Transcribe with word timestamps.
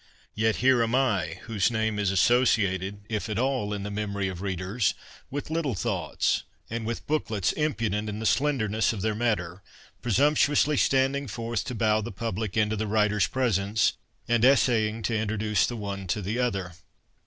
Yet 0.33 0.55
here 0.55 0.81
am 0.81 0.95
I, 0.95 1.41
whose 1.43 1.69
name 1.69 1.99
is 1.99 2.09
associated— 2.09 3.01
if 3.09 3.29
at 3.29 3.37
all— 3.37 3.71
in 3.71 3.83
the 3.83 3.91
memory 3.91 4.27
of 4.29 4.41
readers 4.41 4.95
with' 5.29 5.51
little 5.51 5.75
thoughts/ 5.75 6.41
and 6.71 6.87
with 6.87 7.05
booklets 7.05 7.51
impudent 7.51 8.09
in 8.09 8.17
the 8.17 8.25
slenderness 8.25 8.93
of 8.93 9.03
their 9.03 9.13
matter, 9.13 9.61
presumptuously 10.01 10.77
stand 10.77 11.15
ing 11.15 11.27
forth 11.27 11.63
to 11.65 11.75
bow 11.75 12.01
the 12.01 12.11
public 12.11 12.57
into 12.57 12.75
the 12.75 12.87
writer's 12.87 13.27
presence, 13.27 13.93
and 14.27 14.43
essaying 14.43 15.03
to 15.03 15.15
introduce 15.15 15.67
the 15.67 15.77
one 15.77 16.07
to 16.07 16.23
the 16.23 16.39
other. 16.39 16.73